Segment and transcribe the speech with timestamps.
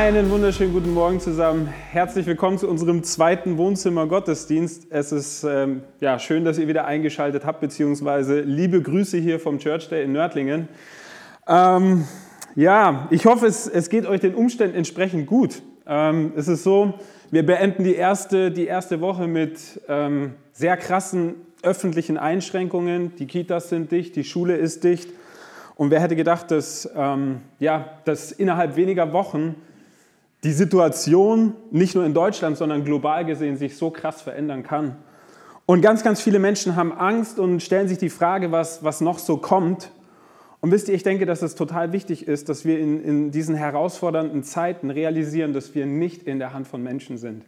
[0.00, 1.66] Einen wunderschönen guten Morgen zusammen.
[1.66, 4.86] Herzlich willkommen zu unserem zweiten Wohnzimmer-Gottesdienst.
[4.88, 9.58] Es ist ähm, ja, schön, dass ihr wieder eingeschaltet habt, beziehungsweise liebe Grüße hier vom
[9.58, 10.68] Church Day in Nördlingen.
[11.46, 12.06] Ähm,
[12.56, 15.60] ja, ich hoffe, es, es geht euch den Umständen entsprechend gut.
[15.86, 16.94] Ähm, es ist so,
[17.30, 23.14] wir beenden die erste, die erste Woche mit ähm, sehr krassen öffentlichen Einschränkungen.
[23.16, 25.10] Die Kitas sind dicht, die Schule ist dicht.
[25.76, 29.56] Und wer hätte gedacht, dass, ähm, ja, dass innerhalb weniger Wochen
[30.44, 34.96] die Situation nicht nur in Deutschland, sondern global gesehen sich so krass verändern kann.
[35.66, 39.18] Und ganz, ganz viele Menschen haben Angst und stellen sich die Frage, was, was noch
[39.18, 39.92] so kommt.
[40.60, 43.54] Und wisst ihr, ich denke, dass es total wichtig ist, dass wir in, in diesen
[43.54, 47.44] herausfordernden Zeiten realisieren, dass wir nicht in der Hand von Menschen sind.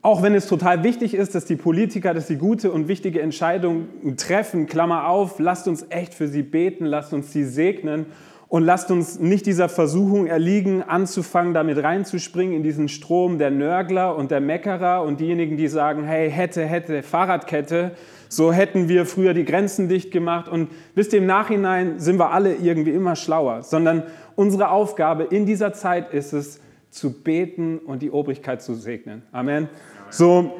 [0.00, 4.16] Auch wenn es total wichtig ist, dass die Politiker, dass sie gute und wichtige Entscheidungen
[4.18, 8.06] treffen, Klammer auf, lasst uns echt für sie beten, lasst uns sie segnen
[8.48, 14.16] und lasst uns nicht dieser Versuchung erliegen, anzufangen, damit reinzuspringen in diesen Strom der Nörgler
[14.16, 17.92] und der Meckerer und diejenigen, die sagen, hey, hätte, hätte, Fahrradkette,
[18.28, 20.48] so hätten wir früher die Grenzen dicht gemacht.
[20.48, 25.72] Und ihr, im Nachhinein sind wir alle irgendwie immer schlauer, sondern unsere Aufgabe in dieser
[25.72, 26.60] Zeit ist es,
[26.94, 29.22] zu beten und die Obrigkeit zu segnen.
[29.32, 29.68] Amen.
[30.10, 30.54] So.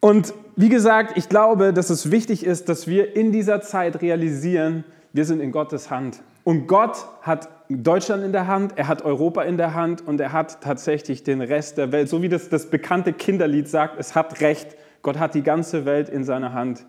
[0.00, 4.84] Und wie gesagt, ich glaube, dass es wichtig ist, dass wir in dieser Zeit realisieren,
[5.16, 6.20] wir sind in Gottes Hand.
[6.44, 10.32] Und Gott hat Deutschland in der Hand, er hat Europa in der Hand und er
[10.32, 12.10] hat tatsächlich den Rest der Welt.
[12.10, 14.76] So wie das, das bekannte Kinderlied sagt, es hat Recht.
[15.00, 16.84] Gott hat die ganze Welt in seiner Hand.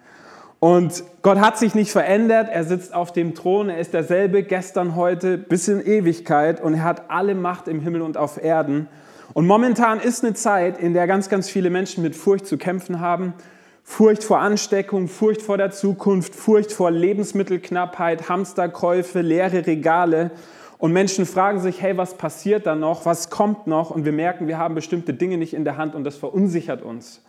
[0.59, 4.95] Und Gott hat sich nicht verändert, er sitzt auf dem Thron, er ist derselbe gestern,
[4.95, 8.87] heute, bis in Ewigkeit und er hat alle Macht im Himmel und auf Erden.
[9.33, 12.99] Und momentan ist eine Zeit, in der ganz, ganz viele Menschen mit Furcht zu kämpfen
[12.99, 13.35] haben
[13.89, 20.29] Furcht vor Ansteckung, Furcht vor der Zukunft, Furcht vor Lebensmittelknappheit, Hamsterkäufe, leere Regale.
[20.77, 23.05] Und Menschen fragen sich, hey, was passiert da noch?
[23.05, 23.89] Was kommt noch?
[23.89, 27.23] Und wir merken, wir haben bestimmte Dinge nicht in der Hand und das verunsichert uns.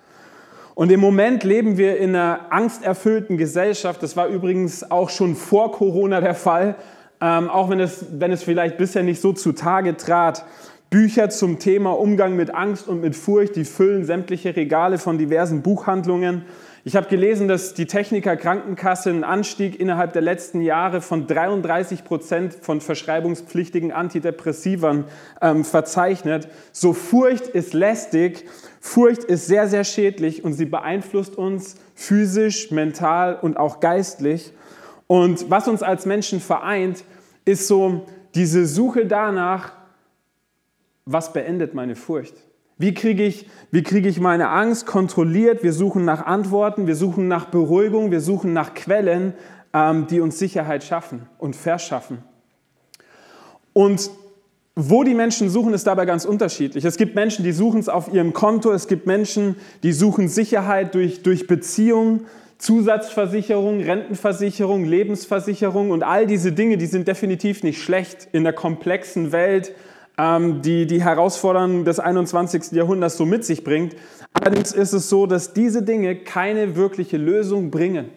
[0.75, 4.03] Und im Moment leben wir in einer angsterfüllten Gesellschaft.
[4.03, 6.75] Das war übrigens auch schon vor Corona der Fall,
[7.21, 10.45] ähm, auch wenn es, wenn es vielleicht bisher nicht so zutage trat.
[10.91, 15.61] Bücher zum Thema Umgang mit Angst und mit Furcht, die füllen sämtliche Regale von diversen
[15.61, 16.47] Buchhandlungen.
[16.83, 22.05] Ich habe gelesen, dass die Techniker Krankenkasse einen Anstieg innerhalb der letzten Jahre von 33
[22.05, 25.05] Prozent von verschreibungspflichtigen Antidepressivern
[25.43, 26.49] ähm, verzeichnet.
[26.73, 28.47] So Furcht ist lästig,
[28.81, 34.55] Furcht ist sehr, sehr schädlich und sie beeinflusst uns physisch, mental und auch geistlich.
[35.07, 37.05] Und was uns als Menschen vereint,
[37.45, 39.73] ist so diese Suche danach,
[41.11, 42.35] was beendet meine Furcht?
[42.77, 45.63] Wie kriege ich, wie kriege ich meine Angst kontrolliert?
[45.63, 49.33] Wir suchen nach Antworten, wir suchen nach Beruhigung, wir suchen nach Quellen,
[49.73, 52.19] ähm, die uns Sicherheit schaffen und verschaffen.
[53.73, 54.11] Und
[54.77, 56.85] wo die Menschen suchen, ist dabei ganz unterschiedlich.
[56.85, 60.95] Es gibt Menschen, die suchen es auf ihrem Konto, es gibt Menschen, die suchen Sicherheit
[60.95, 62.27] durch, durch Beziehungen,
[62.59, 69.33] Zusatzversicherung, Rentenversicherung, Lebensversicherung und all diese Dinge, die sind definitiv nicht schlecht in der komplexen
[69.33, 69.73] Welt
[70.19, 72.73] die die Herausforderungen des 21.
[72.73, 73.95] Jahrhunderts so mit sich bringt.
[74.33, 78.11] Allerdings ist es so, dass diese Dinge keine wirkliche Lösung bringen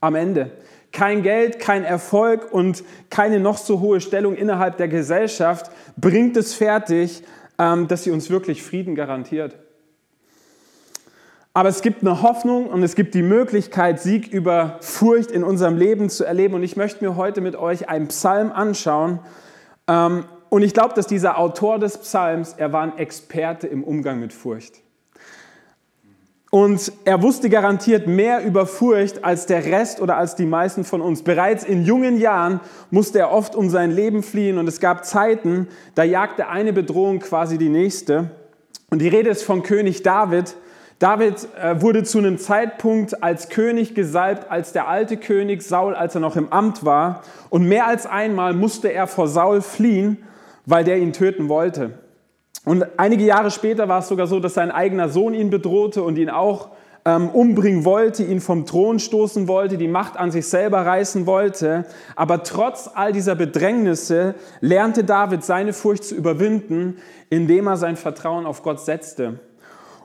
[0.00, 0.52] am Ende.
[0.92, 6.54] Kein Geld, kein Erfolg und keine noch so hohe Stellung innerhalb der Gesellschaft bringt es
[6.54, 7.22] fertig,
[7.58, 9.56] ähm, dass sie uns wirklich Frieden garantiert.
[11.54, 15.76] Aber es gibt eine Hoffnung und es gibt die Möglichkeit, Sieg über Furcht in unserem
[15.76, 16.54] Leben zu erleben.
[16.54, 19.18] Und ich möchte mir heute mit euch einen Psalm anschauen,
[19.88, 24.20] ähm, und ich glaube, dass dieser Autor des Psalms, er war ein Experte im Umgang
[24.20, 24.82] mit Furcht.
[26.50, 31.00] Und er wusste garantiert mehr über Furcht als der Rest oder als die meisten von
[31.00, 31.22] uns.
[31.22, 35.68] Bereits in jungen Jahren musste er oft um sein Leben fliehen und es gab Zeiten,
[35.94, 38.30] da jagte eine Bedrohung quasi die nächste.
[38.90, 40.54] Und die Rede ist von König David.
[40.98, 46.14] David äh, wurde zu einem Zeitpunkt als König gesalbt, als der alte König Saul, als
[46.14, 47.22] er noch im Amt war.
[47.48, 50.18] Und mehr als einmal musste er vor Saul fliehen
[50.66, 51.98] weil der ihn töten wollte.
[52.64, 56.16] Und einige Jahre später war es sogar so, dass sein eigener Sohn ihn bedrohte und
[56.16, 56.70] ihn auch
[57.04, 61.84] ähm, umbringen wollte, ihn vom Thron stoßen wollte, die Macht an sich selber reißen wollte.
[62.14, 66.98] Aber trotz all dieser Bedrängnisse lernte David seine Furcht zu überwinden,
[67.30, 69.40] indem er sein Vertrauen auf Gott setzte.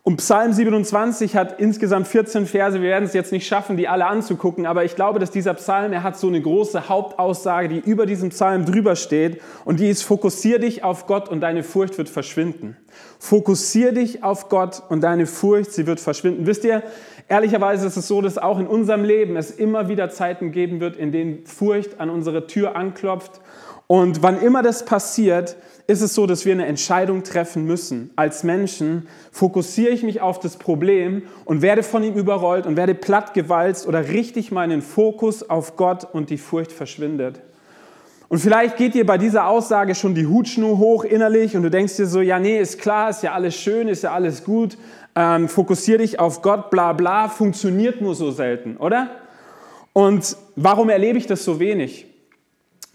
[0.07, 2.81] Und Psalm 27 hat insgesamt 14 Verse.
[2.81, 5.92] Wir werden es jetzt nicht schaffen, die alle anzugucken, aber ich glaube, dass dieser Psalm,
[5.92, 9.42] er hat so eine große Hauptaussage, die über diesem Psalm drüber steht.
[9.65, 12.77] Und die ist, fokussier dich auf Gott und deine Furcht wird verschwinden.
[13.19, 16.48] Fokussier dich auf Gott und deine Furcht, sie wird verschwinden.
[16.48, 16.83] Wisst ihr,
[17.27, 20.95] ehrlicherweise ist es so, dass auch in unserem Leben es immer wieder Zeiten geben wird,
[20.95, 23.42] in denen Furcht an unsere Tür anklopft
[23.88, 25.57] Und wann immer das passiert,
[25.88, 28.12] ist es so, dass wir eine Entscheidung treffen müssen.
[28.18, 32.94] Als Menschen fokussiere ich mich auf das Problem und werde von ihm überrollt und werde
[32.94, 37.39] plattgewalzt oder richte ich meinen Fokus auf Gott und die Furcht verschwindet.
[38.28, 41.95] Und vielleicht geht dir bei dieser Aussage schon die Hutschnur hoch innerlich und du denkst
[41.95, 44.78] dir so, ja, nee, ist klar, ist ja alles schön, ist ja alles gut,
[45.16, 49.10] ähm, fokussiere dich auf Gott, bla bla, funktioniert nur so selten, oder?
[49.94, 52.06] Und warum erlebe ich das so wenig?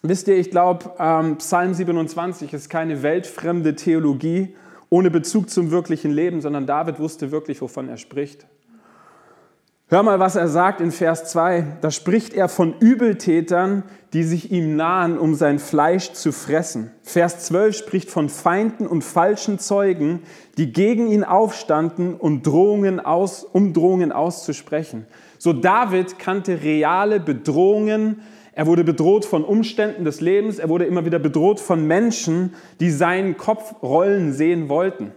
[0.04, 4.56] Wisst ihr, ich glaube, ähm, Psalm 27 ist keine weltfremde Theologie
[4.90, 8.46] ohne Bezug zum wirklichen Leben, sondern David wusste wirklich, wovon er spricht.
[9.86, 11.78] Hör mal, was er sagt in Vers 2.
[11.82, 16.90] Da spricht er von Übeltätern, die sich ihm nahen, um sein Fleisch zu fressen.
[17.02, 20.22] Vers 12 spricht von Feinden und falschen Zeugen,
[20.58, 25.06] die gegen ihn aufstanden, um Drohungen, aus, um Drohungen auszusprechen.
[25.38, 28.22] So David kannte reale Bedrohungen,
[28.52, 32.90] er wurde bedroht von Umständen des Lebens, er wurde immer wieder bedroht von Menschen, die
[32.90, 35.12] seinen Kopf rollen sehen wollten.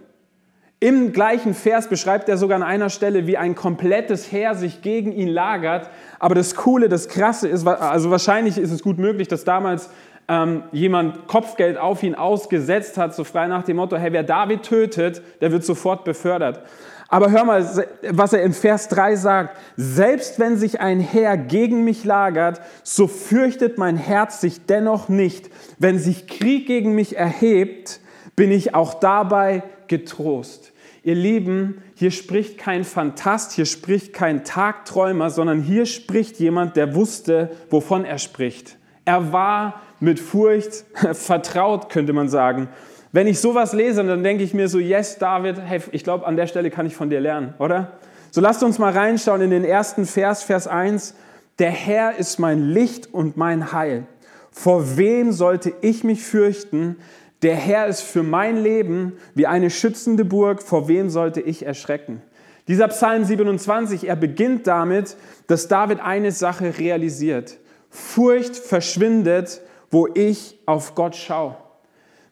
[0.78, 5.12] Im gleichen Vers beschreibt er sogar an einer Stelle, wie ein komplettes Heer sich gegen
[5.12, 5.88] ihn lagert.
[6.18, 9.88] Aber das Coole, das Krasse ist, also wahrscheinlich ist es gut möglich, dass damals
[10.28, 14.64] ähm, jemand Kopfgeld auf ihn ausgesetzt hat, so frei nach dem Motto, hey, wer David
[14.64, 16.60] tötet, der wird sofort befördert.
[17.08, 19.56] Aber hör mal, was er in Vers 3 sagt.
[19.76, 25.50] Selbst wenn sich ein Herr gegen mich lagert, so fürchtet mein Herz sich dennoch nicht.
[25.78, 28.00] Wenn sich Krieg gegen mich erhebt,
[28.34, 30.72] bin ich auch dabei getrost.
[31.04, 36.96] Ihr Lieben, hier spricht kein Fantast, hier spricht kein Tagträumer, sondern hier spricht jemand, der
[36.96, 38.76] wusste, wovon er spricht.
[39.04, 42.68] Er war mit Furcht vertraut, könnte man sagen.
[43.12, 46.36] Wenn ich sowas lese, dann denke ich mir so, yes, David, hey, ich glaube, an
[46.36, 47.92] der Stelle kann ich von dir lernen, oder?
[48.30, 51.14] So lasst uns mal reinschauen in den ersten Vers, Vers 1.
[51.58, 54.06] Der Herr ist mein Licht und mein Heil.
[54.50, 56.96] Vor wem sollte ich mich fürchten?
[57.42, 60.62] Der Herr ist für mein Leben wie eine schützende Burg.
[60.62, 62.22] Vor wem sollte ich erschrecken?
[62.68, 65.16] Dieser Psalm 27, er beginnt damit,
[65.46, 67.58] dass David eine Sache realisiert.
[67.90, 69.60] Furcht verschwindet,
[69.90, 71.56] wo ich auf Gott schaue.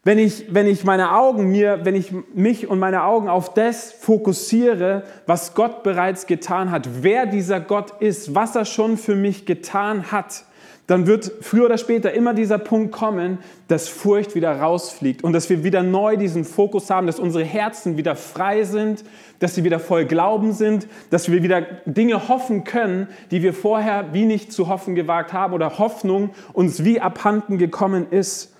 [0.05, 3.91] Wenn ich, wenn ich meine Augen mir, wenn ich mich und meine Augen auf das
[3.91, 9.47] fokussiere, was Gott bereits getan hat, wer dieser Gott ist, was er schon für mich
[9.47, 10.45] getan hat,
[10.85, 15.49] dann wird früher oder später immer dieser Punkt kommen, dass Furcht wieder rausfliegt und dass
[15.49, 19.03] wir wieder neu diesen Fokus haben, dass unsere Herzen wieder frei sind,
[19.39, 24.13] dass sie wieder voll Glauben sind, dass wir wieder Dinge hoffen können, die wir vorher
[24.13, 28.53] wie nicht zu hoffen gewagt haben oder Hoffnung uns wie abhanden gekommen ist.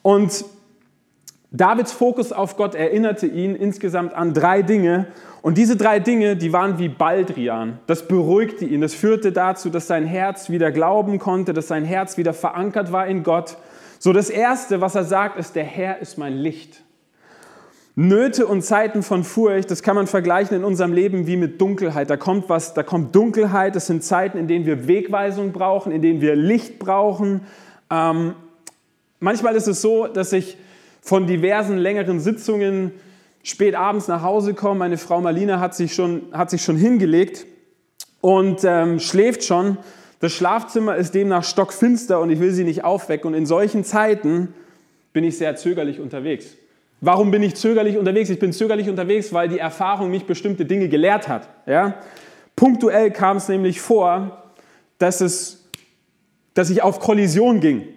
[0.00, 0.46] Und
[1.56, 5.06] Davids Fokus auf Gott erinnerte ihn insgesamt an drei Dinge.
[5.40, 7.78] Und diese drei Dinge, die waren wie Baldrian.
[7.86, 8.80] Das beruhigte ihn.
[8.80, 13.06] Das führte dazu, dass sein Herz wieder glauben konnte, dass sein Herz wieder verankert war
[13.06, 13.56] in Gott.
[13.98, 16.82] So das Erste, was er sagt, ist, der Herr ist mein Licht.
[17.94, 22.10] Nöte und Zeiten von Furcht, das kann man vergleichen in unserem Leben wie mit Dunkelheit.
[22.10, 23.74] Da kommt was, da kommt Dunkelheit.
[23.74, 27.42] Das sind Zeiten, in denen wir Wegweisung brauchen, in denen wir Licht brauchen.
[27.90, 28.34] Ähm,
[29.18, 30.58] manchmal ist es so, dass ich
[31.06, 32.90] von diversen längeren Sitzungen
[33.44, 34.80] spät abends nach Hause komme.
[34.80, 37.46] Meine Frau Marlina hat sich schon, hat sich schon hingelegt
[38.20, 39.78] und ähm, schläft schon.
[40.18, 43.28] Das Schlafzimmer ist demnach stockfinster und ich will sie nicht aufwecken.
[43.28, 44.52] Und in solchen Zeiten
[45.12, 46.56] bin ich sehr zögerlich unterwegs.
[47.00, 48.28] Warum bin ich zögerlich unterwegs?
[48.28, 51.48] Ich bin zögerlich unterwegs, weil die Erfahrung mich bestimmte Dinge gelehrt hat.
[51.66, 52.00] Ja?
[52.56, 54.42] Punktuell kam es nämlich vor,
[54.98, 55.68] dass, es,
[56.54, 57.95] dass ich auf Kollision ging.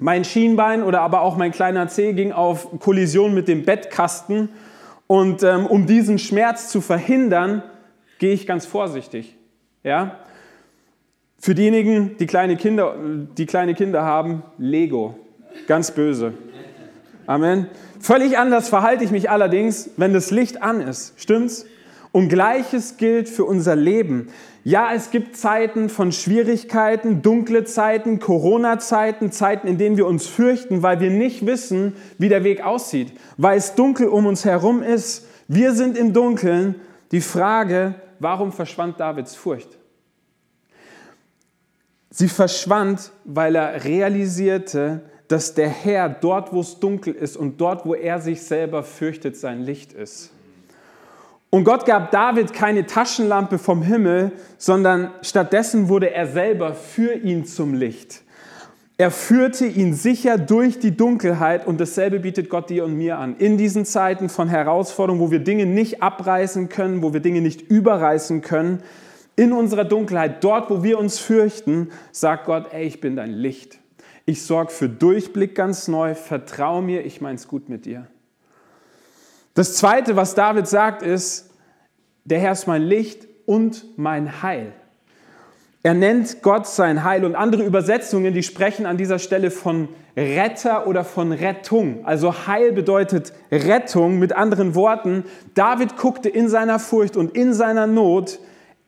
[0.00, 4.48] Mein Schienbein oder aber auch mein kleiner Zeh ging auf Kollision mit dem Bettkasten.
[5.06, 7.62] Und ähm, um diesen Schmerz zu verhindern,
[8.18, 9.36] gehe ich ganz vorsichtig.
[9.82, 10.18] Ja?
[11.38, 12.94] Für diejenigen, die kleine, Kinder,
[13.36, 15.18] die kleine Kinder haben, Lego.
[15.66, 16.34] Ganz böse.
[17.26, 17.68] Amen.
[18.00, 21.14] Völlig anders verhalte ich mich allerdings, wenn das Licht an ist.
[21.16, 21.66] Stimmt's?
[22.12, 24.28] Und gleiches gilt für unser Leben.
[24.66, 30.82] Ja, es gibt Zeiten von Schwierigkeiten, dunkle Zeiten, Corona-Zeiten, Zeiten, in denen wir uns fürchten,
[30.82, 35.26] weil wir nicht wissen, wie der Weg aussieht, weil es dunkel um uns herum ist.
[35.48, 36.76] Wir sind im Dunkeln.
[37.12, 39.76] Die Frage, warum verschwand Davids Furcht?
[42.08, 47.84] Sie verschwand, weil er realisierte, dass der Herr dort, wo es dunkel ist und dort,
[47.84, 50.33] wo er sich selber fürchtet, sein Licht ist.
[51.54, 57.44] Und Gott gab David keine Taschenlampe vom Himmel, sondern stattdessen wurde er selber für ihn
[57.44, 58.22] zum Licht.
[58.98, 63.36] Er führte ihn sicher durch die Dunkelheit und dasselbe bietet Gott dir und mir an.
[63.36, 67.62] In diesen Zeiten von Herausforderungen, wo wir Dinge nicht abreißen können, wo wir Dinge nicht
[67.62, 68.82] überreißen können,
[69.36, 73.78] in unserer Dunkelheit, dort, wo wir uns fürchten, sagt Gott, ey, ich bin dein Licht.
[74.26, 76.16] Ich sorge für Durchblick ganz neu.
[76.16, 78.08] Vertrau mir, ich mein's gut mit dir.
[79.54, 81.50] Das Zweite, was David sagt, ist,
[82.24, 84.72] der Herr ist mein Licht und mein Heil.
[85.84, 90.88] Er nennt Gott sein Heil und andere Übersetzungen, die sprechen an dieser Stelle von Retter
[90.88, 92.04] oder von Rettung.
[92.04, 94.18] Also Heil bedeutet Rettung.
[94.18, 98.40] Mit anderen Worten, David guckte in seiner Furcht und in seiner Not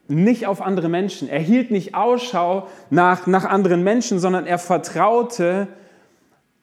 [0.09, 1.29] nicht auf andere Menschen.
[1.29, 5.69] Er hielt nicht Ausschau nach, nach anderen Menschen, sondern er vertraute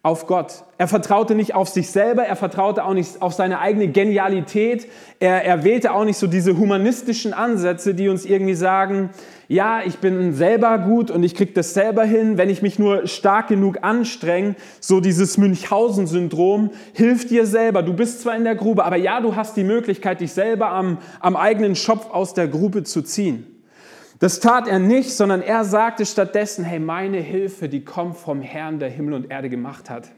[0.04, 0.66] auf Gott.
[0.78, 4.86] Er vertraute nicht auf sich selber, er vertraute auch nicht auf seine eigene Genialität.
[5.22, 9.12] Er, er wählte auch nicht so diese humanistischen Ansätze, die uns irgendwie sagen,
[9.48, 13.08] ja, ich bin selber gut und ich kriege das selber hin, wenn ich mich nur
[13.08, 14.56] stark genug anstrenge.
[14.82, 17.82] So dieses Münchhausen-Syndrom, hilf dir selber.
[17.82, 20.98] Du bist zwar in der Grube, aber ja, du hast die Möglichkeit, dich selber am,
[21.22, 23.53] am eigenen Schopf aus der Grube zu ziehen.
[24.24, 28.80] Das tat er nicht, sondern er sagte stattdessen, hey, meine Hilfe, die kommt vom Herrn,
[28.80, 30.12] der Himmel und Erde gemacht hat.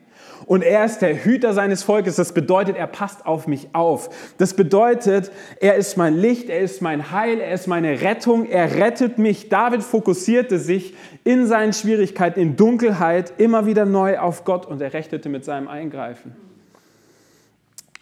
[0.45, 2.15] Und er ist der Hüter seines Volkes.
[2.15, 4.35] Das bedeutet, er passt auf mich auf.
[4.37, 8.75] Das bedeutet, er ist mein Licht, er ist mein Heil, er ist meine Rettung, er
[8.75, 9.49] rettet mich.
[9.49, 10.93] David fokussierte sich
[11.23, 15.67] in seinen Schwierigkeiten, in Dunkelheit immer wieder neu auf Gott und er rechtete mit seinem
[15.67, 16.35] Eingreifen.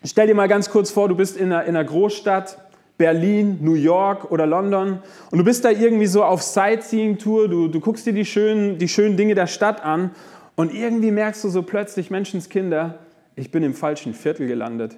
[0.03, 2.57] Stell dir mal ganz kurz vor, du bist in einer, in einer Großstadt,
[2.97, 4.99] Berlin, New York oder London
[5.31, 8.87] und du bist da irgendwie so auf Sightseeing-Tour, du, du guckst dir die schönen, die
[8.87, 10.11] schönen Dinge der Stadt an
[10.55, 12.99] und irgendwie merkst du so plötzlich, Menschenskinder,
[13.35, 14.97] ich bin im falschen Viertel gelandet.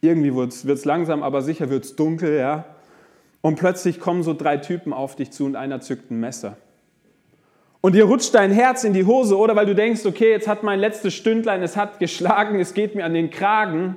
[0.00, 2.64] Irgendwie wird es langsam, aber sicher wird es dunkel, ja.
[3.40, 6.56] Und plötzlich kommen so drei Typen auf dich zu und einer zückt ein Messer.
[7.80, 10.62] Und dir rutscht dein Herz in die Hose, oder weil du denkst, okay, jetzt hat
[10.62, 13.96] mein letztes Stündlein, es hat geschlagen, es geht mir an den Kragen.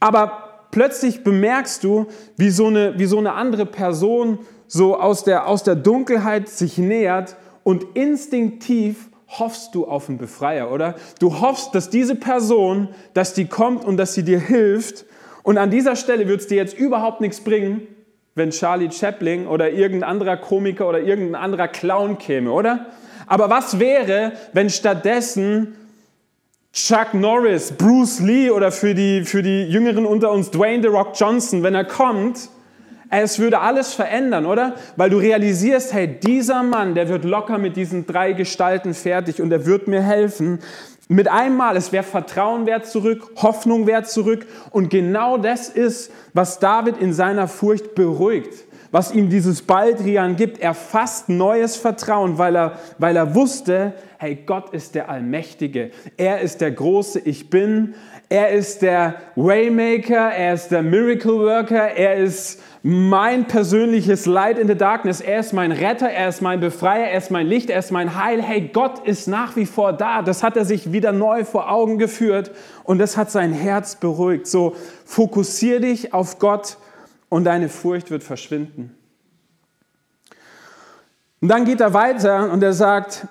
[0.00, 0.45] Aber
[0.76, 2.04] plötzlich bemerkst du,
[2.36, 6.76] wie so eine, wie so eine andere Person so aus der, aus der Dunkelheit sich
[6.76, 10.96] nähert und instinktiv hoffst du auf einen Befreier, oder?
[11.18, 15.06] Du hoffst, dass diese Person, dass die kommt und dass sie dir hilft.
[15.42, 17.86] Und an dieser Stelle wird es dir jetzt überhaupt nichts bringen,
[18.34, 22.84] wenn Charlie Chaplin oder irgendein anderer Komiker oder irgendein anderer Clown käme, oder?
[23.26, 25.74] Aber was wäre, wenn stattdessen
[26.76, 31.12] Chuck Norris, Bruce Lee oder für die, für die Jüngeren unter uns Dwayne The Rock
[31.14, 32.50] Johnson, wenn er kommt,
[33.08, 34.74] es würde alles verändern, oder?
[34.94, 39.50] Weil du realisierst, hey, dieser Mann, der wird locker mit diesen drei Gestalten fertig und
[39.52, 40.58] er wird mir helfen.
[41.08, 44.46] Mit einmal, es wäre Vertrauen wert zurück, Hoffnung wert zurück.
[44.70, 48.66] Und genau das ist, was David in seiner Furcht beruhigt
[48.96, 50.58] was ihm dieses Baldrian gibt.
[50.58, 55.90] Er fasst neues Vertrauen, weil er, weil er wusste, hey, Gott ist der Allmächtige.
[56.16, 57.94] Er ist der große Ich Bin.
[58.30, 60.32] Er ist der Waymaker.
[60.32, 61.94] Er ist der Miracle Worker.
[61.94, 65.20] Er ist mein persönliches Light in the Darkness.
[65.20, 66.08] Er ist mein Retter.
[66.08, 67.08] Er ist mein Befreier.
[67.08, 67.68] Er ist mein Licht.
[67.68, 68.40] Er ist mein Heil.
[68.40, 70.22] Hey, Gott ist nach wie vor da.
[70.22, 72.50] Das hat er sich wieder neu vor Augen geführt
[72.82, 74.46] und das hat sein Herz beruhigt.
[74.46, 74.74] So,
[75.04, 76.78] fokussier dich auf Gott
[77.28, 78.96] und deine Furcht wird verschwinden.
[81.40, 83.26] Und dann geht er weiter und er sagt,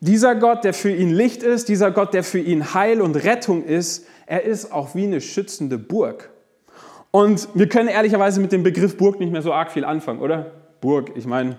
[0.00, 3.64] dieser Gott, der für ihn Licht ist, dieser Gott, der für ihn Heil und Rettung
[3.64, 6.30] ist, er ist auch wie eine schützende Burg.
[7.12, 10.50] Und wir können ehrlicherweise mit dem Begriff Burg nicht mehr so arg viel anfangen, oder?
[10.80, 11.56] Burg, ich meine,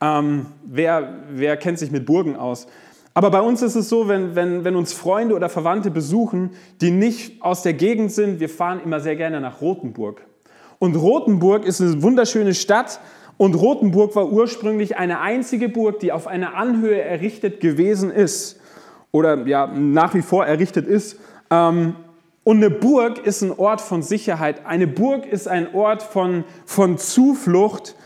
[0.00, 2.66] ähm, wer, wer kennt sich mit Burgen aus?
[3.14, 6.50] Aber bei uns ist es so, wenn, wenn, wenn uns Freunde oder Verwandte besuchen,
[6.82, 10.20] die nicht aus der Gegend sind, wir fahren immer sehr gerne nach Rothenburg.
[10.78, 13.00] Und Rothenburg ist eine wunderschöne Stadt.
[13.36, 18.60] Und Rothenburg war ursprünglich eine einzige Burg, die auf einer Anhöhe errichtet gewesen ist.
[19.12, 21.18] Oder ja, nach wie vor errichtet ist.
[21.50, 21.96] Ähm,
[22.44, 24.64] und eine Burg ist ein Ort von Sicherheit.
[24.66, 27.96] Eine Burg ist ein Ort von, von Zuflucht.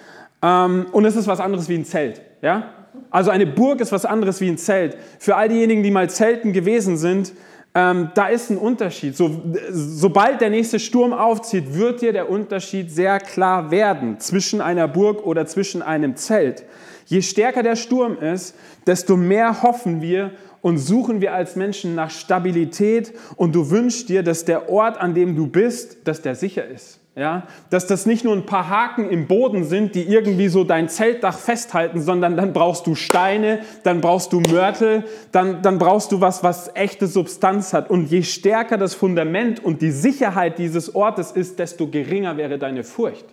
[0.43, 2.23] Ähm, und es ist was anderes wie ein Zelt.
[2.43, 2.71] Ja?
[3.11, 4.97] Also eine Burg ist was anderes wie ein Zelt.
[5.19, 7.33] Für all diejenigen, die mal Zelten gewesen sind,
[7.75, 9.17] ähm, da ist ein Unterschied.
[9.17, 14.89] So, sobald der nächste Sturm aufzieht, wird dir der Unterschied sehr klar werden zwischen einer
[14.89, 16.65] Burg oder zwischen einem Zelt.
[17.07, 18.55] Je stärker der Sturm ist,
[18.87, 24.23] desto mehr hoffen wir und suchen wir als Menschen nach Stabilität und du wünschst dir,
[24.23, 27.00] dass der Ort, an dem du bist, dass der sicher ist.
[27.21, 30.89] Ja, dass das nicht nur ein paar Haken im Boden sind, die irgendwie so dein
[30.89, 36.23] Zeltdach festhalten, sondern dann brauchst du Steine, dann brauchst du Mörtel, dann, dann brauchst du
[36.23, 37.91] was, was echte Substanz hat.
[37.91, 42.85] Und je stärker das Fundament und die Sicherheit dieses Ortes ist, desto geringer wäre deine
[42.85, 43.27] Furcht.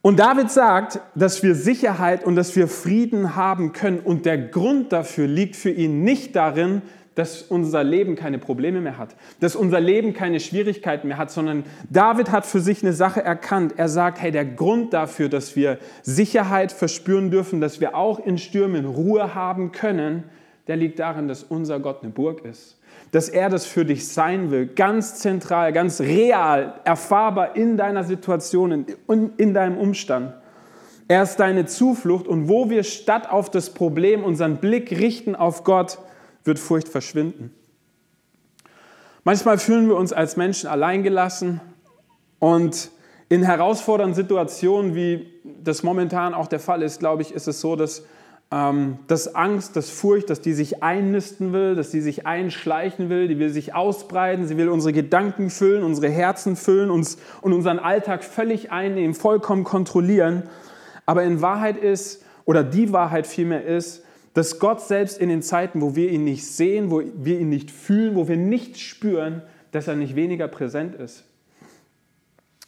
[0.00, 3.98] Und David sagt, dass wir Sicherheit und dass wir Frieden haben können.
[3.98, 6.82] Und der Grund dafür liegt für ihn nicht darin,
[7.16, 11.64] dass unser Leben keine Probleme mehr hat, dass unser Leben keine Schwierigkeiten mehr hat, sondern
[11.90, 13.74] David hat für sich eine Sache erkannt.
[13.78, 18.36] Er sagt, hey, der Grund dafür, dass wir Sicherheit verspüren dürfen, dass wir auch in
[18.36, 20.24] Stürmen Ruhe haben können,
[20.66, 22.78] der liegt darin, dass unser Gott eine Burg ist.
[23.12, 28.84] Dass er das für dich sein will, ganz zentral, ganz real, erfahrbar in deiner Situation
[29.06, 30.34] und in deinem Umstand.
[31.08, 35.64] Er ist deine Zuflucht und wo wir statt auf das Problem unseren Blick richten auf
[35.64, 35.98] Gott,
[36.46, 37.54] wird Furcht verschwinden.
[39.24, 41.60] Manchmal fühlen wir uns als Menschen alleingelassen
[42.38, 42.90] und
[43.28, 45.26] in herausfordernden Situationen, wie
[45.64, 48.04] das momentan auch der Fall ist, glaube ich, ist es so, dass,
[48.52, 53.26] ähm, dass Angst, dass Furcht, dass die sich einnisten will, dass die sich einschleichen will,
[53.26, 57.80] die will sich ausbreiten, sie will unsere Gedanken füllen, unsere Herzen füllen uns, und unseren
[57.80, 60.44] Alltag völlig einnehmen, vollkommen kontrollieren.
[61.04, 64.04] Aber in Wahrheit ist, oder die Wahrheit vielmehr ist,
[64.36, 67.70] dass Gott selbst in den Zeiten, wo wir ihn nicht sehen, wo wir ihn nicht
[67.70, 69.40] fühlen, wo wir nichts spüren,
[69.72, 71.24] dass er nicht weniger präsent ist.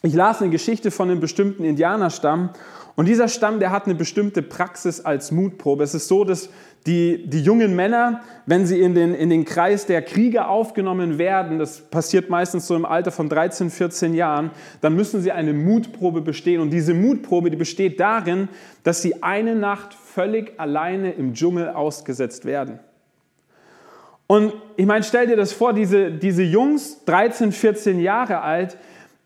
[0.01, 2.49] Ich las eine Geschichte von einem bestimmten Indianerstamm
[2.95, 5.83] und dieser Stamm, der hat eine bestimmte Praxis als Mutprobe.
[5.83, 6.49] Es ist so, dass
[6.85, 11.59] die, die jungen Männer, wenn sie in den, in den Kreis der Krieger aufgenommen werden,
[11.59, 16.21] das passiert meistens so im Alter von 13, 14 Jahren, dann müssen sie eine Mutprobe
[16.21, 16.59] bestehen.
[16.59, 18.49] Und diese Mutprobe, die besteht darin,
[18.83, 22.79] dass sie eine Nacht völlig alleine im Dschungel ausgesetzt werden.
[24.27, 28.77] Und ich meine, stell dir das vor, diese, diese Jungs, 13, 14 Jahre alt,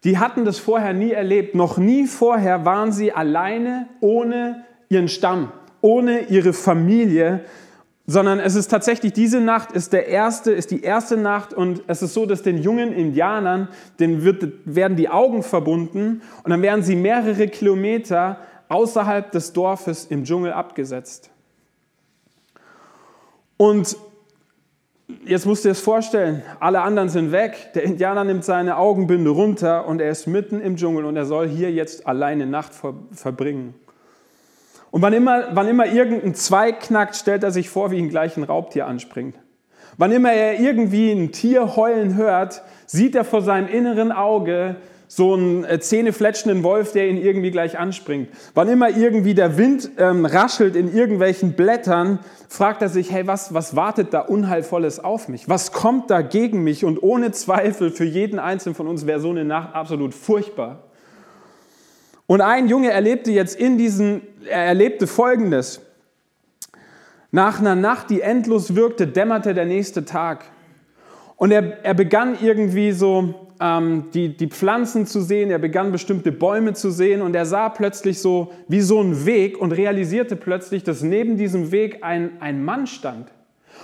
[0.04, 1.56] die hatten das vorher nie erlebt.
[1.56, 5.52] Noch nie vorher waren sie alleine ohne ihren Stamm
[5.84, 7.42] ohne ihre Familie,
[8.08, 12.02] sondern es ist tatsächlich diese Nacht ist der erste ist die erste Nacht und es
[12.02, 13.68] ist so, dass den jungen Indianern
[14.00, 18.38] den wird, werden die Augen verbunden und dann werden sie mehrere Kilometer
[18.74, 21.30] außerhalb des Dorfes im Dschungel abgesetzt.
[23.58, 23.96] Und
[25.26, 29.30] jetzt musst du dir das vorstellen, alle anderen sind weg, der Indianer nimmt seine Augenbinde
[29.30, 32.72] runter und er ist mitten im Dschungel und er soll hier jetzt alleine Nacht
[33.12, 33.76] verbringen.
[34.90, 38.38] Und wann immer, wann immer irgendein Zweig knackt, stellt er sich vor, wie ihn gleich
[38.38, 39.36] ein Raubtier anspringt.
[39.98, 44.78] Wann immer er irgendwie ein Tier heulen hört, sieht er vor seinem inneren Auge
[45.16, 48.30] so einen äh, zähnefletschenden Wolf, der ihn irgendwie gleich anspringt.
[48.56, 52.18] Wann immer irgendwie der Wind ähm, raschelt in irgendwelchen Blättern,
[52.50, 55.48] fragt er sich, hey, was, was wartet da Unheilvolles auf mich?
[55.48, 56.84] Was kommt da gegen mich?
[56.84, 60.86] Und ohne Zweifel, für jeden Einzelnen von uns wäre so eine Nacht absolut furchtbar.
[62.26, 65.82] Und ein Junge erlebte jetzt in diesen, er erlebte Folgendes.
[67.30, 70.46] Nach einer Nacht, die endlos wirkte, dämmerte der nächste Tag.
[71.36, 76.34] Und er, er begann irgendwie so ähm, die, die Pflanzen zu sehen, er begann bestimmte
[76.34, 80.84] Bäume zu sehen und er sah plötzlich so wie so einen Weg und realisierte plötzlich,
[80.84, 83.32] dass neben diesem Weg ein, ein Mann stand.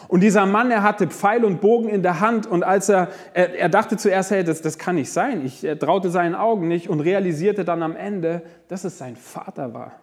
[0.09, 3.57] Und dieser Mann, er hatte Pfeil und Bogen in der Hand und als er, er,
[3.57, 5.45] er dachte zuerst, hey, das, das kann nicht sein.
[5.45, 9.73] Ich, er traute seinen Augen nicht und realisierte dann am Ende, dass es sein Vater
[9.73, 9.93] war.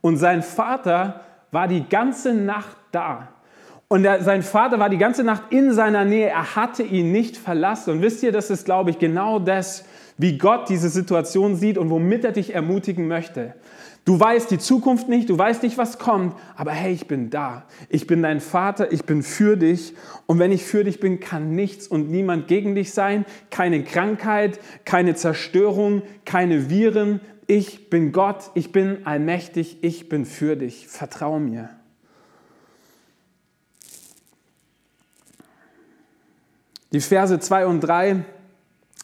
[0.00, 1.20] Und sein Vater
[1.52, 3.28] war die ganze Nacht da.
[3.92, 6.28] Und er, sein Vater war die ganze Nacht in seiner Nähe.
[6.28, 7.90] Er hatte ihn nicht verlassen.
[7.90, 9.84] Und wisst ihr, das ist, glaube ich, genau das,
[10.16, 13.52] wie Gott diese Situation sieht und womit er dich ermutigen möchte.
[14.06, 17.64] Du weißt die Zukunft nicht, du weißt nicht, was kommt, aber hey, ich bin da.
[17.90, 19.92] Ich bin dein Vater, ich bin für dich.
[20.24, 23.26] Und wenn ich für dich bin, kann nichts und niemand gegen dich sein.
[23.50, 27.20] Keine Krankheit, keine Zerstörung, keine Viren.
[27.46, 30.88] Ich bin Gott, ich bin allmächtig, ich bin für dich.
[30.88, 31.68] Vertrau mir.
[36.92, 38.24] Die Verse 2 und 3,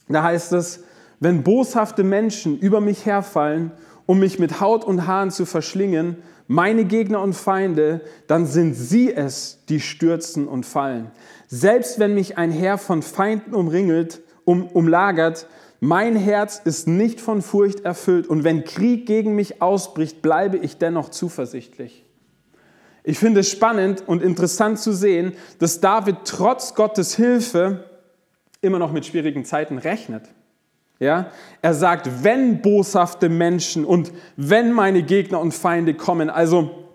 [0.08, 0.84] da heißt es,
[1.20, 3.72] wenn boshafte Menschen über mich herfallen
[4.08, 9.12] um mich mit Haut und Haaren zu verschlingen, meine Gegner und Feinde, dann sind sie
[9.12, 11.10] es, die stürzen und fallen.
[11.46, 15.46] Selbst wenn mich ein Heer von Feinden umringelt, um, umlagert,
[15.80, 20.78] mein Herz ist nicht von Furcht erfüllt und wenn Krieg gegen mich ausbricht, bleibe ich
[20.78, 22.06] dennoch zuversichtlich.
[23.08, 27.84] Ich finde es spannend und interessant zu sehen, dass David trotz Gottes Hilfe
[28.60, 30.24] immer noch mit schwierigen Zeiten rechnet.
[30.98, 31.30] Ja?
[31.62, 36.86] Er sagt, wenn boshafte Menschen und wenn meine Gegner und Feinde kommen, also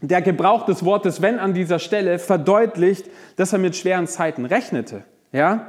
[0.00, 5.04] der Gebrauch des Wortes wenn an dieser Stelle verdeutlicht, dass er mit schweren Zeiten rechnete.
[5.32, 5.68] Ja?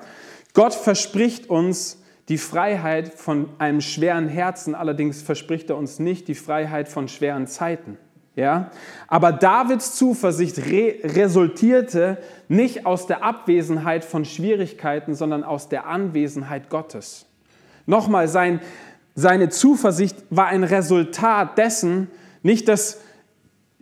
[0.53, 6.35] Gott verspricht uns die Freiheit von einem schweren Herzen, allerdings verspricht er uns nicht die
[6.35, 7.97] Freiheit von schweren Zeiten.
[8.35, 8.71] Ja?
[9.07, 12.17] Aber Davids Zuversicht re resultierte
[12.47, 17.25] nicht aus der Abwesenheit von Schwierigkeiten, sondern aus der Anwesenheit Gottes.
[17.85, 18.61] Nochmal, sein,
[19.15, 22.09] seine Zuversicht war ein Resultat dessen,
[22.41, 23.01] nicht, dass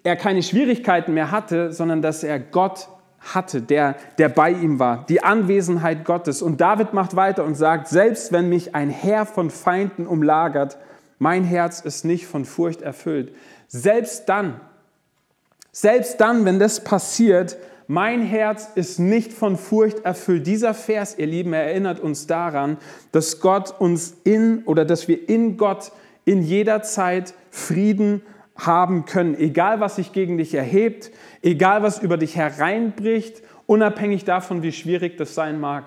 [0.04, 2.88] er keine Schwierigkeiten mehr hatte, sondern dass er Gott
[3.20, 6.42] hatte, der, der bei ihm war, die Anwesenheit Gottes.
[6.42, 10.78] Und David macht weiter und sagt, selbst wenn mich ein Heer von Feinden umlagert,
[11.20, 13.36] mein Herz ist nicht von Furcht erfüllt.
[13.74, 14.60] Selbst dann,
[15.72, 17.56] selbst dann, wenn das passiert,
[17.88, 20.46] mein Herz ist nicht von Furcht erfüllt.
[20.46, 22.76] Dieser Vers, ihr Lieben, erinnert uns daran,
[23.14, 25.94] dass Gott uns in oder dass wir in Gott
[26.26, 28.22] in jeder Zeit Frieden
[28.58, 31.10] haben können, egal was sich gegen dich erhebt,
[31.42, 35.86] egal was über dich hereinbricht, unabhängig davon, wie schwierig das sein mag.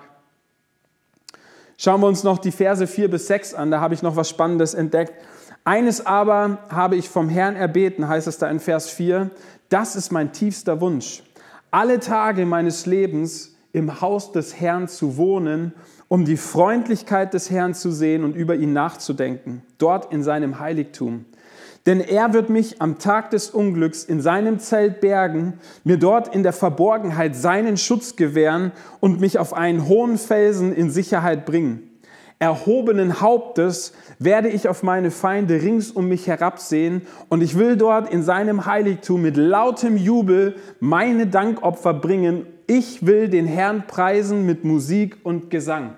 [1.77, 4.27] Schauen wir uns noch die Verse 4 bis 6 an, da habe ich noch was
[4.27, 5.13] Spannendes entdeckt.
[5.67, 9.31] Eines aber habe ich vom Herrn erbeten, heißt es da in Vers 4,
[9.69, 11.23] das ist mein tiefster Wunsch,
[11.71, 15.73] alle Tage meines Lebens im Haus des Herrn zu wohnen,
[16.07, 21.25] um die Freundlichkeit des Herrn zu sehen und über ihn nachzudenken, dort in seinem Heiligtum.
[21.87, 26.43] Denn er wird mich am Tag des Unglücks in seinem Zelt bergen, mir dort in
[26.43, 31.89] der Verborgenheit seinen Schutz gewähren und mich auf einen hohen Felsen in Sicherheit bringen.
[32.37, 38.11] Erhobenen Hauptes werde ich auf meine Feinde rings um mich herabsehen und ich will dort
[38.11, 42.45] in seinem Heiligtum mit lautem Jubel meine Dankopfer bringen.
[42.67, 45.93] Ich will den Herrn preisen mit Musik und Gesang.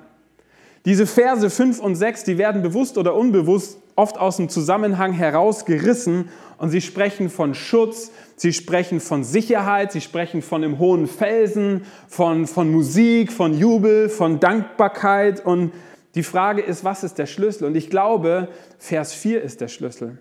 [0.86, 6.30] Diese Verse 5 und 6, die werden bewusst oder unbewusst oft aus dem Zusammenhang herausgerissen
[6.60, 11.82] und sie sprechen von Schutz, sie sprechen von Sicherheit, sie sprechen von einem hohen Felsen,
[12.08, 15.72] von, von Musik, von Jubel, von Dankbarkeit und
[16.18, 17.66] die Frage ist, was ist der Schlüssel?
[17.66, 18.48] Und ich glaube,
[18.80, 20.18] Vers 4 ist der Schlüssel.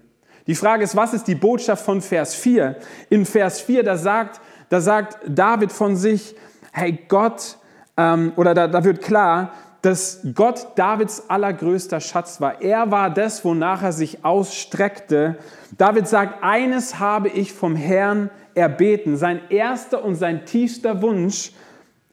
[0.47, 2.77] Die Frage ist, was ist die Botschaft von Vers 4?
[3.09, 6.37] In Vers 4, da sagt, da sagt David von sich,
[6.71, 7.57] hey Gott,
[7.97, 12.61] ähm, oder da, da wird klar, dass Gott Davids allergrößter Schatz war.
[12.61, 15.39] Er war das, wonach er sich ausstreckte.
[15.79, 19.17] David sagt, eines habe ich vom Herrn erbeten.
[19.17, 21.53] Sein erster und sein tiefster Wunsch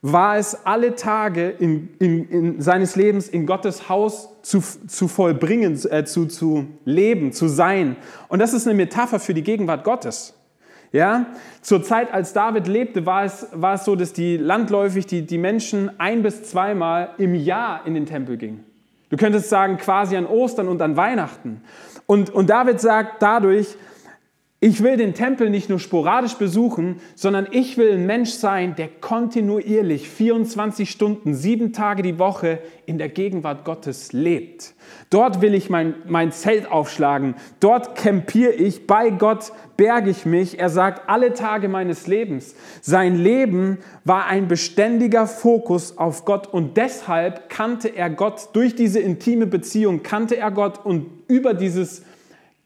[0.04, 5.80] war es, alle Tage in, in, in seines Lebens in Gottes Haus zu, zu vollbringen,
[5.89, 7.96] äh, zu, zu leben, zu sein.
[8.28, 10.34] Und das ist eine Metapher für die Gegenwart Gottes.
[10.92, 11.28] Ja?
[11.62, 15.38] Zur Zeit, als David lebte, war es, war es so, dass die landläufig die, die
[15.38, 18.66] Menschen ein bis zweimal im Jahr in den Tempel gingen.
[19.10, 21.62] Du könntest sagen, quasi an Ostern und an Weihnachten.
[22.08, 23.78] Und, und David sagt dadurch,
[24.63, 28.88] ich will den Tempel nicht nur sporadisch besuchen, sondern ich will ein Mensch sein, der
[28.88, 34.73] kontinuierlich 24 Stunden, sieben Tage die Woche in der Gegenwart Gottes lebt.
[35.10, 37.36] Dort will ich mein, mein Zelt aufschlagen.
[37.60, 38.88] Dort campiere ich.
[38.88, 40.60] Bei Gott berge ich mich.
[40.60, 42.56] Er sagt, alle Tage meines Lebens.
[42.80, 48.47] Sein Leben war ein beständiger Fokus auf Gott und deshalb kannte er Gott.
[48.54, 52.04] Durch diese intime Beziehung kannte er Gott und über dieses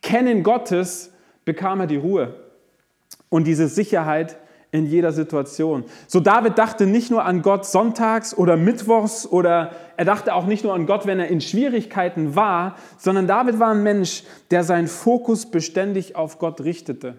[0.03, 1.12] Kennen Gottes
[1.47, 2.33] bekam er die Ruhe
[3.29, 4.38] und diese Sicherheit
[4.71, 5.86] in jeder Situation.
[6.05, 10.65] So David dachte nicht nur an Gott sonntags oder mittwochs oder er dachte auch nicht
[10.65, 14.89] nur an Gott, wenn er in Schwierigkeiten war, sondern David war ein Mensch, der seinen
[14.89, 17.15] Fokus beständig auf Gott richtete.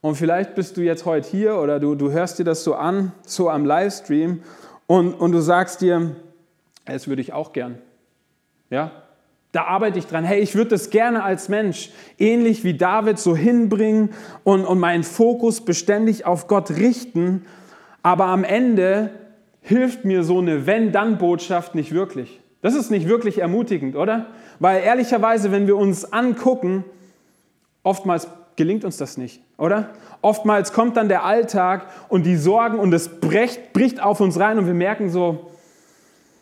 [0.00, 3.10] Und vielleicht bist du jetzt heute hier oder du, du hörst dir das so an,
[3.26, 4.44] so am Livestream
[4.86, 6.14] und, und du sagst dir,
[6.84, 7.78] das würde ich auch gern.
[8.70, 9.03] Ja,
[9.54, 10.24] da arbeite ich dran.
[10.24, 14.10] Hey, ich würde das gerne als Mensch ähnlich wie David so hinbringen
[14.42, 17.46] und, und meinen Fokus beständig auf Gott richten.
[18.02, 19.10] Aber am Ende
[19.60, 22.40] hilft mir so eine Wenn-Dann-Botschaft nicht wirklich.
[22.62, 24.26] Das ist nicht wirklich ermutigend, oder?
[24.58, 26.84] Weil ehrlicherweise, wenn wir uns angucken,
[27.84, 29.90] oftmals gelingt uns das nicht, oder?
[30.20, 34.58] Oftmals kommt dann der Alltag und die Sorgen und es bricht, bricht auf uns rein
[34.58, 35.50] und wir merken so,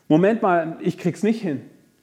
[0.08, 1.62] Moment mal, ich krieg's nicht hin.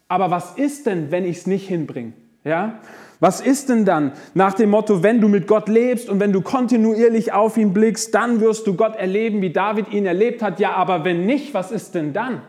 [0.10, 2.13] Aber was ist denn, wenn ich es nicht hinbringe?
[2.43, 2.80] Ja?
[3.19, 6.41] Was ist denn dann nach dem Motto, wenn du mit Gott lebst und wenn du
[6.41, 10.60] kontinuierlich auf ihn blickst, dann wirst du Gott erleben, wie David ihn erlebt hat.
[10.60, 12.41] Ja, aber wenn nicht, was ist denn dann?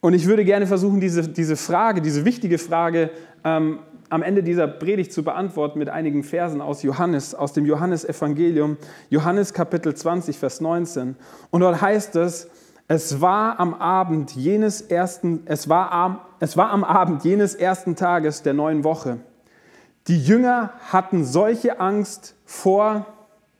[0.00, 3.10] Und ich würde gerne versuchen, diese, diese Frage, diese wichtige Frage
[3.44, 8.76] ähm, am Ende dieser Predigt zu beantworten mit einigen Versen aus Johannes, aus dem Johannesevangelium,
[9.10, 11.16] Johannes Kapitel 20, Vers 19.
[11.50, 12.48] Und dort heißt es,
[12.88, 17.96] es war am Abend jenes ersten, es war am, es war am Abend jenes ersten
[17.96, 19.18] Tages der neuen Woche.
[20.08, 23.06] Die Jünger hatten solche Angst vor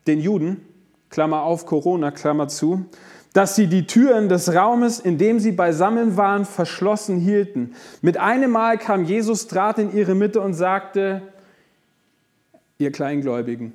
[0.06, 0.66] den Juden,
[1.10, 2.86] Klammer auf Corona, Klammer zu,
[3.34, 7.74] dass sie die Türen des Raumes, in dem sie beisammen waren, verschlossen hielten.
[8.00, 11.20] Mit einem Mal kam Jesus, trat in ihre Mitte und sagte,
[12.78, 13.74] ihr Kleingläubigen,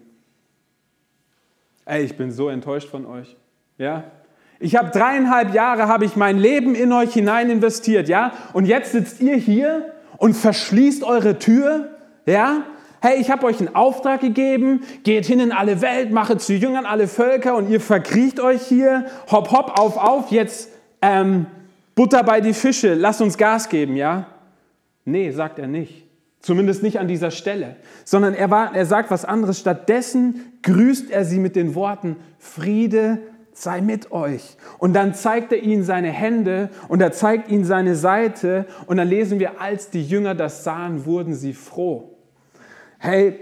[1.85, 3.37] ey, ich bin so enttäuscht von euch.
[3.77, 4.05] Ja,
[4.63, 8.31] ich habe dreieinhalb Jahre, habe ich mein Leben in euch hinein investiert, ja?
[8.53, 11.89] Und jetzt sitzt ihr hier und verschließt eure Tür,
[12.25, 12.63] ja?
[13.03, 16.85] hey, ich habe euch einen Auftrag gegeben, geht hin in alle Welt, mache zu Jüngern
[16.85, 20.69] alle Völker und ihr verkriecht euch hier, hopp, hopp, auf, auf, jetzt
[21.01, 21.47] ähm,
[21.95, 24.27] Butter bei die Fische, lasst uns Gas geben, ja?
[25.03, 26.07] Nee, sagt er nicht.
[26.39, 29.59] Zumindest nicht an dieser Stelle, sondern er, war, er sagt was anderes.
[29.59, 33.19] Stattdessen grüßt er sie mit den Worten, Friede
[33.63, 34.57] sei mit euch.
[34.77, 39.07] Und dann zeigt er ihnen seine Hände und er zeigt ihnen seine Seite und dann
[39.07, 42.11] lesen wir, als die Jünger das sahen, wurden sie froh.
[42.99, 43.39] Hey,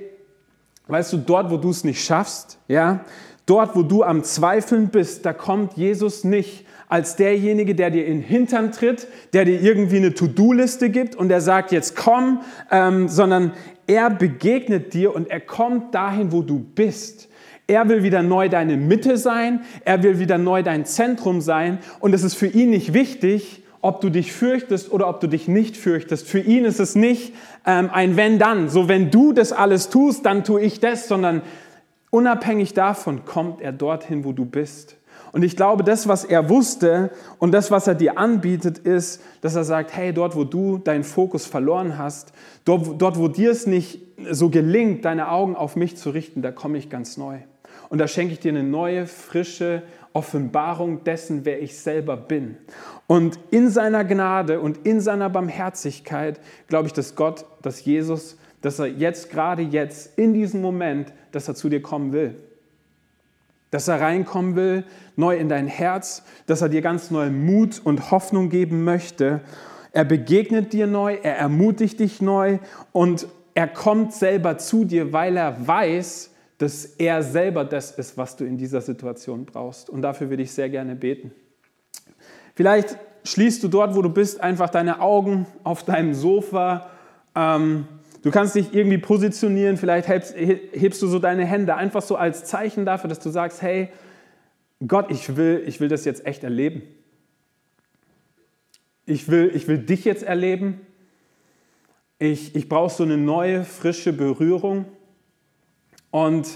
[0.88, 3.06] weißt du, dort, wo du es nicht schaffst, ja,
[3.46, 8.20] dort, wo du am Zweifeln bist, da kommt Jesus nicht als derjenige, der dir in
[8.20, 13.08] den Hintern tritt, der dir irgendwie eine To-Do-Liste gibt und der sagt, jetzt komm, ähm,
[13.08, 13.54] sondern
[13.88, 17.30] er begegnet dir und er kommt dahin, wo du bist.
[17.72, 22.14] Er will wieder neu deine Mitte sein, er will wieder neu dein Zentrum sein und
[22.14, 25.78] es ist für ihn nicht wichtig, ob du dich fürchtest oder ob du dich nicht
[25.78, 26.28] fürchtest.
[26.28, 27.34] Für ihn ist es nicht
[27.66, 31.44] ähm, ein Wenn-Dann, so wenn du das alles tust, dann tue ich das, sondern
[32.10, 34.98] unabhängig davon kommt er dorthin, wo du bist.
[35.32, 39.56] Und ich glaube, das, was er wusste und das, was er dir anbietet, ist, dass
[39.56, 42.34] er sagt, hey, dort, wo du deinen Fokus verloren hast,
[42.66, 46.52] dort, dort wo dir es nicht so gelingt, deine Augen auf mich zu richten, da
[46.52, 47.38] komme ich ganz neu.
[47.92, 52.58] Und da schenke ich dir eine neue, frische Offenbarung dessen, wer ich selber bin.
[53.06, 58.80] Und in seiner Gnade und in seiner Barmherzigkeit glaube ich, dass Gott, dass Jesus, dass
[58.80, 62.36] er jetzt, gerade jetzt, in diesem Moment, dass er zu dir kommen will
[63.72, 64.84] dass er reinkommen will,
[65.16, 69.40] neu in dein Herz, dass er dir ganz neuen Mut und Hoffnung geben möchte.
[69.94, 72.60] Er begegnet dir neu, er ermutigt dich neu
[72.92, 76.31] und er kommt selber zu dir, weil er weiß,
[76.62, 79.89] dass er selber das ist, was du in dieser Situation brauchst.
[79.89, 81.32] Und dafür würde ich sehr gerne beten.
[82.56, 86.89] Vielleicht schließt du dort, wo du bist, einfach deine Augen auf deinem Sofa.
[87.36, 87.88] Ähm,
[88.24, 92.45] Du kannst dich irgendwie positionieren, vielleicht hebst, hebst, du so deine Hände einfach so als
[92.45, 93.89] Zeichen dafür, dass du sagst, hey,
[94.88, 96.84] Gott, ich will, ich will das jetzt echt erleben.
[99.08, 100.82] Ich will, ich will dich jetzt erleben.
[102.19, 104.86] Ich, ich brauche so eine neue, frische Berührung.
[106.12, 106.47] Und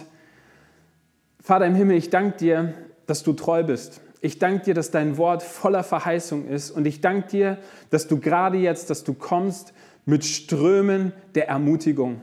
[1.41, 2.73] Vater im Himmel, ich danke dir,
[3.07, 4.01] dass du treu bist.
[4.21, 6.71] Ich danke dir, dass dein Wort voller Verheißung ist.
[6.71, 7.57] Und ich danke dir,
[7.89, 9.73] dass du gerade jetzt, dass du kommst
[10.05, 12.21] mit Strömen der Ermutigung.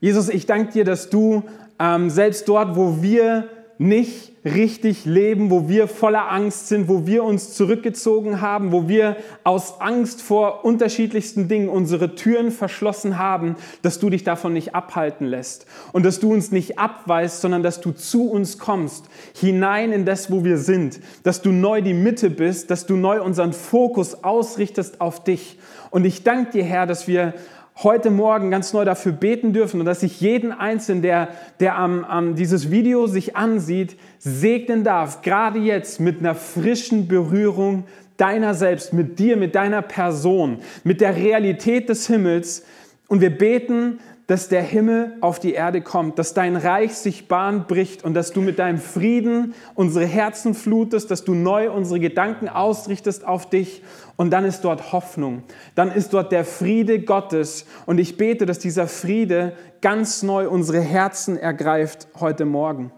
[0.00, 1.44] Jesus, ich danke dir, dass du
[1.78, 3.48] ähm, selbst dort, wo wir
[3.82, 9.16] nicht richtig leben, wo wir voller Angst sind, wo wir uns zurückgezogen haben, wo wir
[9.44, 15.26] aus Angst vor unterschiedlichsten Dingen unsere Türen verschlossen haben, dass du dich davon nicht abhalten
[15.26, 20.04] lässt und dass du uns nicht abweist, sondern dass du zu uns kommst, hinein in
[20.04, 24.24] das, wo wir sind, dass du neu die Mitte bist, dass du neu unseren Fokus
[24.24, 25.58] ausrichtest auf dich.
[25.90, 27.34] Und ich danke dir, Herr, dass wir
[27.84, 31.28] heute Morgen ganz neu dafür beten dürfen und dass ich jeden Einzelnen, der,
[31.60, 37.84] der am, am dieses Video sich ansieht, segnen darf, gerade jetzt mit einer frischen Berührung
[38.16, 42.64] deiner selbst, mit dir, mit deiner Person, mit der Realität des Himmels.
[43.08, 43.98] Und wir beten,
[44.32, 48.32] dass der Himmel auf die Erde kommt, dass dein Reich sich Bahn bricht und dass
[48.32, 53.82] du mit deinem Frieden unsere Herzen flutest, dass du neu unsere Gedanken ausrichtest auf dich
[54.16, 55.42] und dann ist dort Hoffnung,
[55.74, 60.80] dann ist dort der Friede Gottes und ich bete, dass dieser Friede ganz neu unsere
[60.80, 62.90] Herzen ergreift heute Morgen.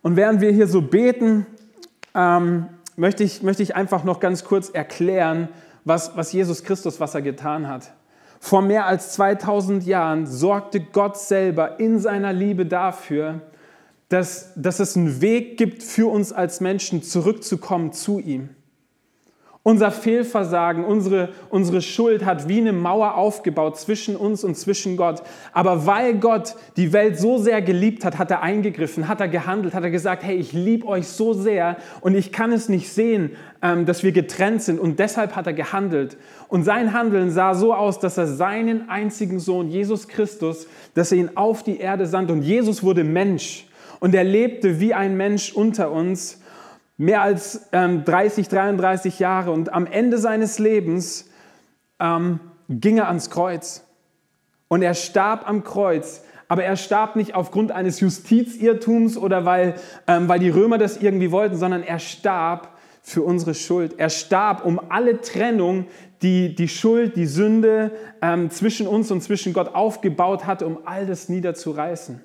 [0.00, 1.44] Und während wir hier so beten,
[2.14, 5.50] ähm, möchte, ich, möchte ich einfach noch ganz kurz erklären,
[5.84, 7.92] was, was Jesus Christus, was er getan hat.
[8.44, 13.40] Vor mehr als 2000 Jahren sorgte Gott selber in seiner Liebe dafür,
[14.10, 18.50] dass, dass es einen Weg gibt für uns als Menschen zurückzukommen zu ihm.
[19.66, 25.22] Unser Fehlversagen, unsere, unsere Schuld hat wie eine Mauer aufgebaut zwischen uns und zwischen Gott.
[25.54, 29.72] Aber weil Gott die Welt so sehr geliebt hat, hat er eingegriffen, hat er gehandelt,
[29.72, 33.36] hat er gesagt, hey, ich liebe euch so sehr und ich kann es nicht sehen,
[33.62, 34.78] ähm, dass wir getrennt sind.
[34.78, 36.18] Und deshalb hat er gehandelt.
[36.48, 41.16] Und sein Handeln sah so aus, dass er seinen einzigen Sohn, Jesus Christus, dass er
[41.16, 42.34] ihn auf die Erde sandte.
[42.34, 43.66] Und Jesus wurde Mensch.
[43.98, 46.43] Und er lebte wie ein Mensch unter uns
[46.96, 51.28] mehr als ähm, 30, 33 Jahre und am Ende seines Lebens
[52.00, 53.84] ähm, ging er ans Kreuz.
[54.68, 59.74] Und er starb am Kreuz, aber er starb nicht aufgrund eines Justizirrtums oder weil,
[60.06, 63.98] ähm, weil die Römer das irgendwie wollten, sondern er starb für unsere Schuld.
[63.98, 65.86] Er starb um alle Trennung,
[66.22, 71.06] die die Schuld, die Sünde ähm, zwischen uns und zwischen Gott aufgebaut hatte, um all
[71.06, 72.22] das niederzureißen.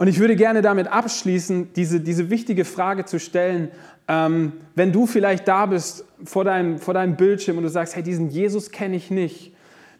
[0.00, 3.68] Und ich würde gerne damit abschließen, diese, diese wichtige Frage zu stellen,
[4.08, 8.02] ähm, wenn du vielleicht da bist vor deinem, vor deinem Bildschirm und du sagst, hey,
[8.02, 9.52] diesen Jesus kenne ich nicht,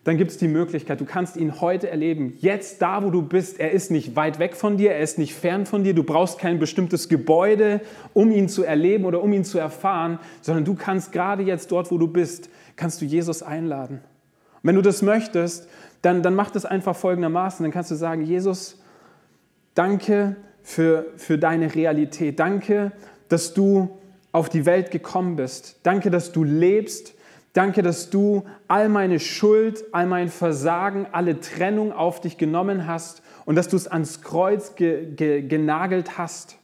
[0.04, 2.32] dann gibt es die Möglichkeit, du kannst ihn heute erleben.
[2.38, 3.60] Jetzt da, wo du bist.
[3.60, 5.92] Er ist nicht weit weg von dir, er ist nicht fern von dir.
[5.92, 7.82] Du brauchst kein bestimmtes Gebäude,
[8.14, 11.90] um ihn zu erleben oder um ihn zu erfahren, sondern du kannst gerade jetzt dort,
[11.90, 13.96] wo du bist, kannst du Jesus einladen.
[13.96, 15.68] Und wenn du das möchtest,
[16.00, 17.62] dann, dann mach das einfach folgendermaßen.
[17.62, 18.79] Dann kannst du sagen, Jesus,
[19.74, 22.38] danke für, für deine Realität.
[22.38, 22.92] Danke,
[23.28, 23.98] dass du
[24.32, 25.80] auf die Welt gekommen bist.
[25.82, 27.14] Danke, dass du lebst
[27.52, 33.22] Danke, dass du all meine Schuld, all mein Versagen, alle Trennung auf dich genommen hast
[33.44, 36.58] und dass du es ans Kreuz ge, ge, genagelt hast.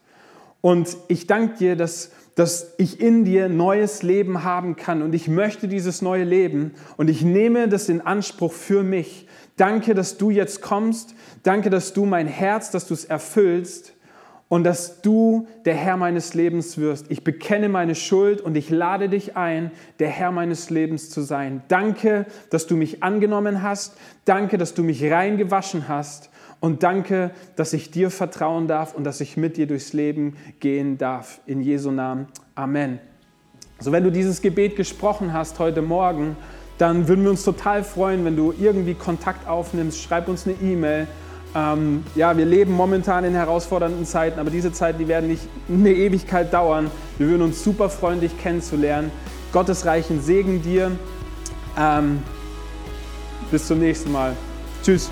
[0.61, 5.27] Und ich danke dir, dass, dass ich in dir neues Leben haben kann und ich
[5.27, 9.27] möchte dieses neue Leben und ich nehme das in Anspruch für mich.
[9.57, 11.15] Danke, dass du jetzt kommst.
[11.43, 13.95] Danke, dass du mein Herz, dass du es erfüllst
[14.49, 17.07] und dass du der Herr meines Lebens wirst.
[17.11, 21.63] Ich bekenne meine Schuld und ich lade dich ein, der Herr meines Lebens zu sein.
[21.69, 23.97] Danke, dass du mich angenommen hast.
[24.27, 26.29] Danke, dass du mich reingewaschen hast.
[26.61, 30.99] Und danke, dass ich dir vertrauen darf und dass ich mit dir durchs Leben gehen
[30.99, 31.41] darf.
[31.47, 32.27] In Jesu Namen.
[32.55, 32.99] Amen.
[33.79, 36.37] So, wenn du dieses Gebet gesprochen hast heute Morgen,
[36.79, 40.01] dann würden wir uns total freuen, wenn du irgendwie Kontakt aufnimmst.
[40.01, 41.07] Schreib uns eine E-Mail
[41.57, 45.91] ähm, ja, wir leben momentan in herausfordernden Zeiten, aber diese Zeiten, die werden nicht eine
[45.91, 46.91] Ewigkeit dauern.
[47.17, 49.11] Wir würden uns super freuen, dich kennenzulernen.
[49.53, 50.93] Gottes reichen Segen dir.
[51.79, 52.23] Ähm,
[53.51, 54.37] bis zum nächsten Mal.
[54.83, 55.11] Tschüss.